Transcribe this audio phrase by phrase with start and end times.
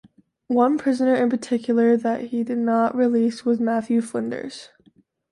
[0.47, 4.69] One prisoner in particular that he did not release was Matthew Flinders.